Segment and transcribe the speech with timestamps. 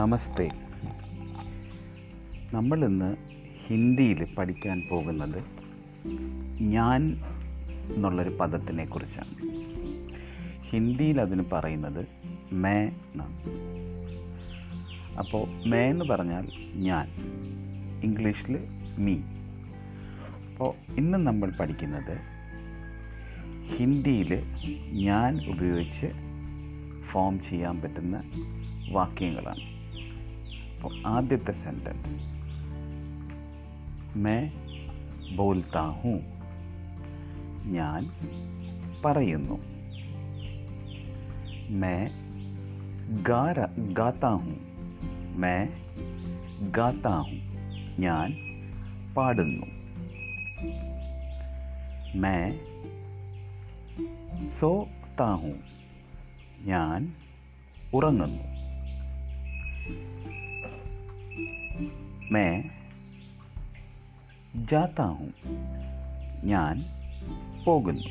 [0.00, 0.48] നമസ്തേ.
[2.52, 3.16] നമ്മൾ ഇന്ന്
[3.66, 5.44] ഹിന്ദിയിൽ പഠിക്കാൻ പോകുന്നത്
[6.60, 7.20] ഞാൻ
[7.94, 9.34] എന്നുള്ളൊരു പദത്തിനെ കുറിച്ചാണ്
[10.70, 12.06] ഹിന്ദിയിൽ അതിന് പറയുന്നത്
[12.52, 13.38] മേ എന്നാണ്.
[15.18, 17.08] അപ്പോൾ മേ എന്ന് പറഞ്ഞാൽ ഞാൻ
[18.04, 18.58] ഇംഗ്ലീഷിൽ
[18.98, 19.16] മീ.
[20.52, 22.18] അപ്പോൾ ഇന്ന് നമ്മൾ പഠിക്കുന്നത്
[23.76, 24.42] ഹിന്ദിയിൽ
[24.92, 26.06] ഞാൻ ഉപയോഗിച്ച്
[27.12, 28.22] ഫോം ചെയ്യാൻ പറ്റുന്ന
[28.92, 29.79] വാക്യങ്ങളാണ്.
[31.06, 32.14] ആദ്യത്തെ സെന്റൻസ്
[34.18, 34.50] മേ
[35.36, 36.12] ബോൽത്താ ഹൂ
[37.64, 38.10] ഞാൻ
[39.04, 39.56] പറയുന്നു।
[41.70, 41.94] മേ
[43.22, 43.58] ഗാര
[43.92, 44.52] ഗാത്താ ഹൂ
[45.42, 45.54] മേ
[46.70, 47.36] ഗാത്താ ഹൂ
[47.98, 48.36] ഞാൻ
[49.16, 49.66] പാടുന്നു।
[52.14, 52.36] മേ
[54.60, 55.52] സോത്താ ഹൂ
[56.64, 57.12] ഞാൻ
[57.94, 58.50] ഉറങ്ങുന്നു।
[62.32, 62.62] മേ
[64.70, 65.26] जाता ഹൂ
[66.44, 66.84] ഞാൻ
[67.64, 68.06] പോകുന്നു।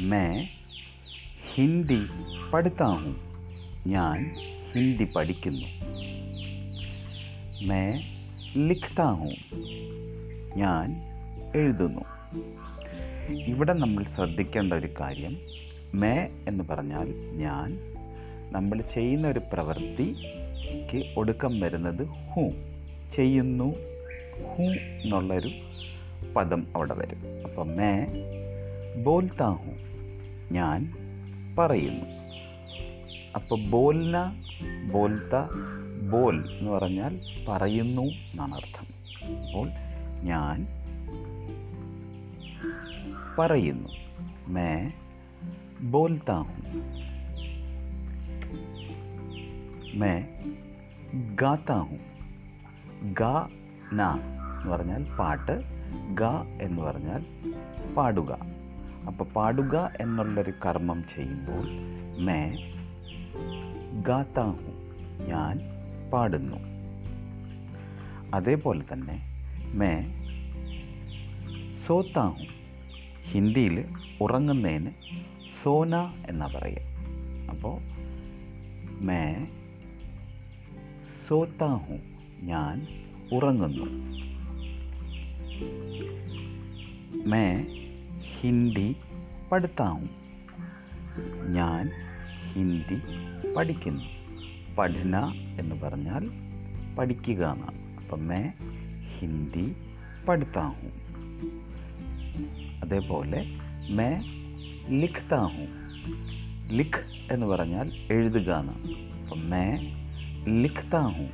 [0.00, 0.48] മേ
[1.54, 2.00] ഹിന്ദി
[2.52, 3.12] പഠിത്താ ഹൂ
[3.86, 4.36] ഞാൻ
[4.72, 5.68] ഹിന്ദി പഠിക്കുന്നു
[7.66, 7.82] മേ
[8.56, 9.30] ലിഖ്താ ഹൂ
[10.56, 10.88] ഞാൻ
[11.56, 12.04] എഴുതുന്നു।
[13.32, 15.36] ഇവിടെ നമ്മൾ ശ്രദ്ധിക്കേണ്ട ഒരു കാര്യം
[15.94, 16.14] മേ
[16.48, 17.78] എന്ന് പറഞ്ഞാൽ ഞാൻ
[18.52, 19.40] നമ്മൾ ചെയ്യുന്ന ഒരു
[20.66, 22.50] പ്രവൃത്തിക്ക് ഒടുക്കം വരുന്നത് ഹൂ.
[23.16, 23.74] ചെയ്യുന്നു
[24.54, 24.64] ഹൂ
[25.02, 25.50] എന്നുള്ളൊരു
[26.36, 27.18] പദം അവിടെ വരും.
[27.44, 28.06] അപ്പം മേ
[29.02, 29.72] ബോൽത്താ ഹൂ.
[30.52, 30.92] ഞാൻ
[31.58, 32.06] പറയുന്നു.
[33.34, 34.42] അപ്പോൾ ബോൽന
[34.92, 35.34] ബോൽത്ത
[36.10, 38.86] ബോൽ എന്ന് പറഞ്ഞാൽ പറയുന്നു എന്നാണ് അർത്ഥം
[39.36, 39.68] അപ്പോൾ
[40.22, 40.66] ഞാൻ
[43.38, 43.88] പറയുന്നു.
[44.48, 44.92] മേ
[45.80, 46.80] ബോൽത്താ ഹൂ.
[49.94, 50.24] മേ
[51.16, 51.98] ഗാത്താ ഹും
[53.12, 53.22] ഗ
[53.92, 55.62] ന എന്ന് പറഞ്ഞാൽ പാട്ട്.
[56.14, 56.22] ഗ
[56.60, 57.24] എന്ന് പറഞ്ഞാൽ
[57.94, 58.38] പാടുക.
[59.06, 61.66] അപ്പോൾ പാടുക എന്നുള്ളൊരു കർമ്മം ചെയ്യുമ്പോൾ
[62.20, 62.70] മേ
[64.02, 64.76] ഗാത്താ ഹും
[65.28, 65.60] ഞാൻ
[66.12, 66.56] പാടുന്നു.
[68.34, 69.28] അതേപോലെ തന്നെ
[69.74, 69.92] മേ
[71.86, 72.46] സോത്താ ഹും
[73.24, 73.84] ഹിന്ദിയിൽ
[74.20, 74.90] ഉറങ്ങുന്നതിന്
[75.62, 75.96] സോന
[76.28, 76.78] എന്നാ പറയുക.
[77.48, 77.80] അപ്പോൾ
[79.00, 79.46] മേ
[81.28, 81.96] സോത്താ ഹൂ
[82.40, 82.86] ഞാൻ
[83.32, 83.84] ഉറങ്ങുന്നു.
[87.28, 87.64] മേ
[88.40, 88.96] ഹിന്ദി
[89.52, 90.06] പഠിത്താ ഹൂ
[91.48, 91.90] ഞാൻ
[92.52, 92.98] ഹിന്ദി
[93.56, 94.04] പഠിക്കുന്നു.
[94.78, 95.16] പഠന
[95.60, 96.30] എന്ന് പറഞ്ഞാൽ
[96.98, 97.96] പഠിക്കുക എന്നാണ്.
[97.96, 98.52] അപ്പം മേ
[99.18, 99.76] ഹിന്ദി
[100.28, 100.88] പഠിത്താ ഹൂ
[102.82, 103.46] അതേപോലെ
[103.90, 104.22] മേ
[105.00, 105.64] ലിഖ്താ ഹൂ
[106.76, 109.16] ലിഖ് എന്ന് പറഞ്ഞാൽ എഴുതുക എന്നാണ്.
[109.22, 109.92] അപ്പം മേ
[110.48, 111.24] ലിഖ്താ ഹൂ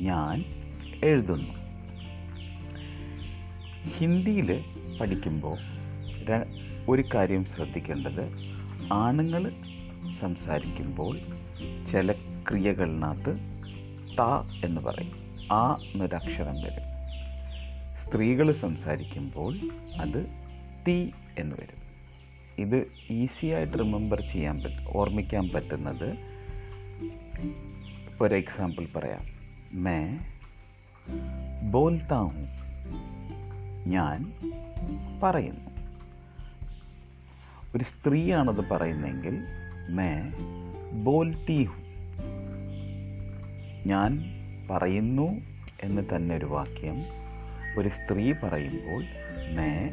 [0.00, 0.44] ഞാൻ
[1.04, 1.54] എഴുതുന്നു.
[3.98, 4.64] ഹിന്ദിയിൽ
[5.00, 5.58] പഠിക്കുമ്പോൾ
[6.88, 8.30] ഒരു കാര്യം ശ്രദ്ധിക്കേണ്ടത്
[8.92, 9.52] ആണുങ്ങൾ
[10.20, 11.18] സംസാരിക്കുമ്പോൾ
[11.92, 12.12] ചില
[12.50, 13.38] ക്രിയകളിനകത്ത്
[14.18, 14.20] ത
[14.64, 15.12] എന്ന് പറയും.
[15.52, 16.88] ആ എന്നൊരക്ഷരം വരും.
[18.04, 19.54] സ്ത്രീകൾ സംസാരിക്കുമ്പോൾ
[19.96, 20.26] അത്
[20.86, 21.78] തി എന്ന് വരും.
[22.58, 26.18] ഇത് ഈസിയായിട്ട് റിമെമ്പർ ചെയ്യാൻ പറ്റും ഓർമ്മിക്കാൻ പറ്റുന്നത്
[28.20, 29.20] ഒരു എക്സാമ്പിൾ പറയാം.
[29.72, 30.18] മേ
[31.70, 32.30] ബോൽത്താ ഹൂ.
[33.86, 34.32] ഞാൻ
[35.22, 35.70] പറയുന്നു.
[37.76, 39.42] ഒരു സ്ത്രീയാണത് പറയുന്നെങ്കിൽ
[39.88, 40.32] മേ
[40.92, 41.74] ബോൽത്തി ഹൂ.
[43.86, 44.24] ഞാൻ
[44.70, 45.40] പറയുന്നു
[45.82, 47.04] എന്ന് തന്നെ ഒരു വാക്യം
[47.80, 49.04] ഒരു സ്ത്രീ പറയുമ്പോൾ
[49.54, 49.90] മേ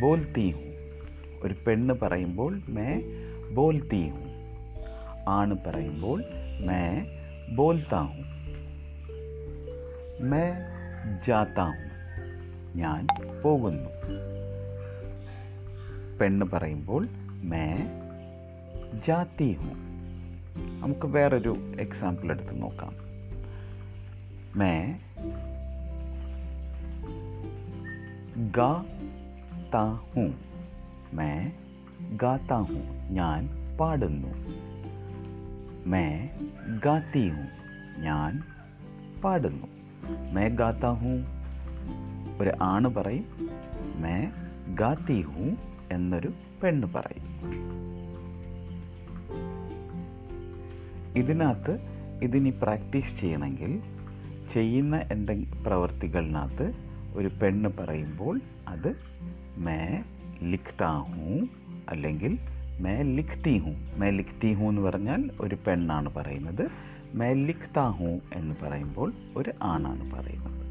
[0.00, 0.60] ബോൽത്തി ഹൂ.
[1.42, 3.02] ഒരു പെണ്ണ് പറയുമ്പോൾ മേ
[3.54, 4.18] ബോൽത്തി ഹൂ.
[5.28, 6.24] ആണ് പറയുമ്പോൾ
[6.60, 7.15] മേ
[7.54, 8.24] ബോൽത്താ हूँ।
[10.20, 10.50] मैं
[11.26, 11.74] ജാത്താ
[12.74, 13.06] ഞാൻ
[13.42, 13.90] പോകുന്നു।
[16.18, 17.08] പെണ്ണ് പറയുമ്പോൾ
[17.42, 17.76] മേ
[19.06, 19.70] ജാത്തി ഹൂ
[20.82, 22.96] നമുക്ക് വേറൊരു എക്സാമ്പിൾ എടുത്ത് നോക്കാം.
[24.56, 24.94] മേ
[28.50, 30.28] ഗാത്താ ഹൂ
[31.12, 31.52] മേ
[32.22, 32.78] ഗാത്താ ഹൂ
[33.10, 34.65] ഞാൻ പാടുന്നു.
[35.86, 36.30] മേ
[36.84, 37.42] गाती ഹൂ
[37.98, 38.42] ഞാൻ
[39.24, 39.66] പാടുന്നു.
[40.32, 41.10] മേ ഗാത്ത ഹൂ
[42.40, 43.26] ഒരു ആണ് പറയും.
[44.00, 44.30] മേ
[44.74, 45.44] ഗാത്തി ഹൂ
[45.92, 47.24] എന്നൊരു പെണ്ണ് പറയും.
[51.16, 51.78] ഇതിനകത്ത്
[52.22, 53.82] ഇതിനി പ്രാക്ടീസ് ചെയ്യണമെങ്കിൽ
[54.52, 56.72] ചെയ്യുന്ന എന്തെങ്കിലും പ്രവൃത്തികളിനകത്ത്
[57.14, 58.94] ഒരു പെണ്ണ് പറയുമ്പോൾ അത്
[59.56, 60.04] മേ
[60.42, 61.46] ലിഖ്താ ഹൂ
[61.88, 62.38] അല്ലെങ്കിൽ
[62.80, 66.68] മേ ലിഖ്തി ഹൂ മേ ലിഖ്തി ഹൂ എന്ന് പറഞ്ഞാൽ ഒരു പെണ്ണാണ് പറയുന്നത്.
[67.14, 70.66] മേ ലിഖ്താ ഹൂ എന്ന് പറയുമ്പോൾ ഒരു ആണാണ് പറയുന്നത്.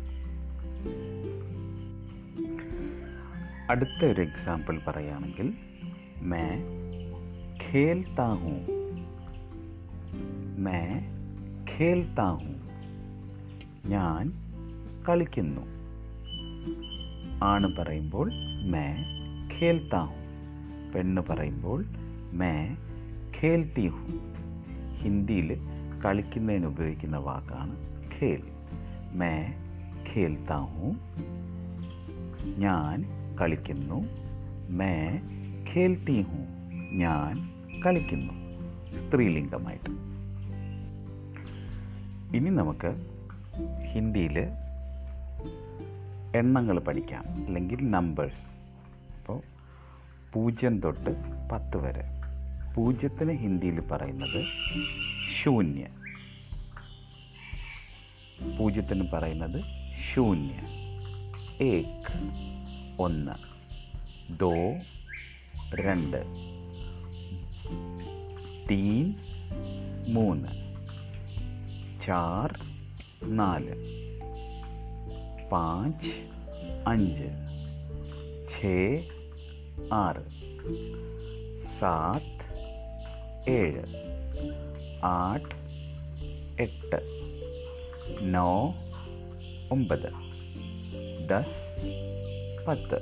[3.69, 5.54] അടുത്ത ഒരു എക്സാമ്പിൾ പറയുകയാണെങ്കിൽ
[6.22, 6.46] മേ
[7.63, 8.50] ഖേൽത്താ ഹൂ
[10.58, 11.08] മേ
[11.72, 12.54] ഖേൽത്താ ഹൂ
[13.86, 14.34] ഞാൻ
[15.10, 15.62] കളിക്കുന്നു.
[17.44, 18.31] ആണ് പറയുമ്പോൾ
[18.63, 18.88] മേ
[19.56, 20.25] ഖേൽത്താ ഹൂ
[20.95, 21.86] പെണ്ണ് പറയുമ്പോൾ
[22.33, 22.75] മേ
[23.42, 24.07] ഖേൽത്തി ഹൂ
[24.95, 25.57] ഹിന്ദിയിൽ
[26.06, 27.75] കളിക്കുന്നതിന് ഉപയോഗിക്കുന്ന വാക്കാണ്
[28.19, 28.42] ഖേൽ.
[29.12, 29.53] മേ
[30.13, 30.92] ഖേൽത്താ ഹൂ
[32.57, 33.06] ഞാൻ
[33.42, 34.07] കളിക്കുന്നു.
[34.69, 35.19] മേ
[35.74, 36.38] ഖേൽത്തി ഹൂ
[36.92, 37.50] ഞാൻ
[37.81, 38.33] കളിക്കുന്നു.
[38.98, 39.89] സ്ത്രീലിംഗമായിട്ട്.
[42.38, 42.95] ഇനി നമുക്ക്
[43.94, 44.39] ഹിന്ദിയിൽ
[46.36, 47.24] എണ്ണങ്ങൾ പഠിക്കാം.
[47.45, 48.55] അല്ലെങ്കിൽ നമ്പേഴ്സ്
[50.36, 51.16] പൂജ്യം തൊട്ട്
[51.52, 52.04] പത്ത് വരെ.
[52.76, 54.46] പൂജ്യത്തിന് ഹിന്ദിയിൽ പറയുന്നത്
[55.44, 55.86] ശൂന്യ.
[58.60, 59.64] പൂജ്യത്തിന് പറയുന്നത്
[60.14, 60.54] ശൂന്യ.
[61.64, 62.20] ഏക്
[63.00, 63.32] ഒന്ന്
[64.40, 64.54] ദോ
[65.76, 66.26] രണ്ട്
[68.72, 69.16] തീൻ
[70.08, 70.48] മൂന്ന്
[72.06, 72.60] ചാർ
[73.24, 73.76] നാല്
[75.50, 76.28] പാഞ്ച്
[76.88, 77.30] അഞ്ച്
[78.50, 79.08] ഛേ
[79.94, 80.25] ആറ്
[81.79, 82.47] സാത്ത്
[83.50, 83.85] ഏഴ്
[85.20, 85.55] ആട്ട്
[86.62, 87.00] എട്ട്
[88.35, 88.50] നോ
[89.70, 90.11] ഒമ്പത്
[91.26, 91.61] ദസ്
[92.67, 92.99] പത്ത്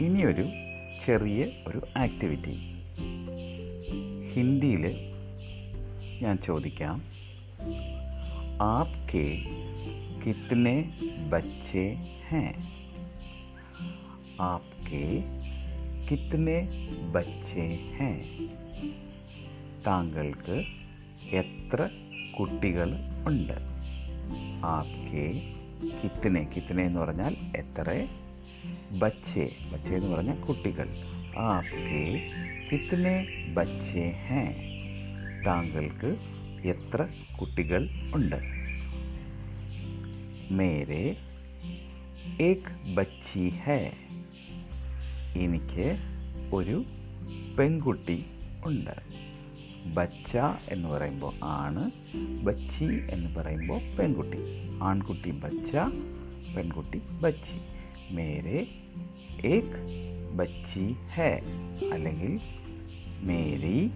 [0.00, 0.46] ഇനിയൊരു
[1.06, 2.56] ചെറിയ ഒരു ആക്ടിവിറ്റി
[4.34, 4.84] ഹിന്ദിയിൽ
[6.22, 6.96] ഞാൻ ചോദിക്കാം
[8.60, 9.24] आपके
[10.22, 10.72] कितने
[11.30, 11.84] बच्चे
[12.22, 12.48] हैं
[14.42, 15.04] आपके
[16.08, 16.58] कितने
[17.12, 17.66] बच्चे
[17.96, 18.16] हैं
[19.84, 20.56] താങ്കൾക്ക്
[21.32, 21.80] എത്ര
[22.38, 22.88] കുട്ടികൾ
[23.26, 23.54] ഉണ്ട്
[24.68, 25.26] ആപ്കെ
[25.98, 27.86] കിത്തനെ കിത്തനെ എന്ന് പറഞ്ഞാൽ എത്ര
[28.92, 30.88] ബച്ചെ ബച്ചെ എന്ന് പറഞ്ഞാൽ കുട്ടികൾ
[31.46, 32.02] ആപ്കെ
[32.70, 33.16] കിത്തനെ
[33.54, 34.42] ബച്ചെ ഹേ
[35.46, 36.10] താങ്കൾക്ക്
[36.68, 37.00] എത്ര
[37.40, 37.82] കുട്ടികൾ
[38.14, 38.38] ഉണ്ട്
[40.50, 41.04] മേരെ
[42.40, 43.80] ഏക് ബച്ചി ഹേ
[45.35, 45.97] എനിക്ക്
[46.53, 46.83] ഒരു
[47.59, 48.25] പെൺകുട്ടി
[48.65, 49.23] ഉണ്ട്.
[49.93, 50.37] ബച്ച
[50.69, 51.91] എന്ന് പറയുമ്പോൾ ആണ്
[52.43, 54.37] ബച്ചി എന്ന് പറയുമ്പോൾ പെൺകുട്ടി.
[54.83, 55.77] ആൺകുട്ടി ബച്ച
[56.57, 57.57] പെൺകുട്ടി ബച്ചി.
[58.13, 58.67] മേരെ
[59.45, 59.79] ഏക്
[60.35, 61.41] ബച്ചി ഹേ
[61.91, 62.39] അല്ലെങ്കിൽ
[63.21, 63.91] മേരി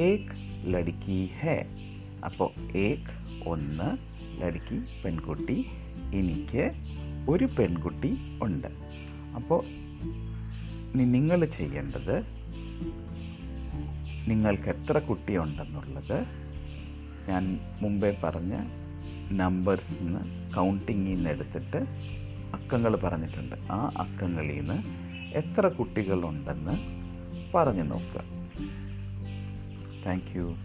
[0.00, 0.32] ഏക്
[0.64, 1.64] ലടുക്കി ഹേ.
[2.24, 3.96] അപ്പോൾ ഏക് ഒന്ന്
[4.42, 5.66] ലടുക്കി പെൺകുട്ടി
[6.14, 6.70] എനിക്ക്
[7.28, 8.68] ഒരു പെൺകുട്ടി ഉണ്ട്.
[9.34, 9.64] അപ്പോൾ
[10.96, 12.26] നിങ്ങൾ ചെയ്യേണ്ടത്
[14.28, 16.26] നിങ്ങൾക്ക് എത്ര കുട്ടിയുണ്ടെന്നുള്ളത്
[17.28, 18.56] ഞാൻ മുമ്പേ പറഞ്ഞ
[19.32, 21.76] നമ്പേഴ്സിൽ നിന്ന് കൗണ്ടിങ്ങിൽ നിന്ന് എടുത്തിട്ട്
[22.54, 23.56] അക്കങ്ങൾ പറഞ്ഞിട്ടുണ്ട്.
[23.72, 24.82] ആ അക്കങ്ങളിൽ നിന്ന്
[25.34, 26.72] എത്ര കുട്ടികളുണ്ടെന്ന്
[27.54, 28.20] പറഞ്ഞു നോക്കുക.
[30.06, 30.56] Thank you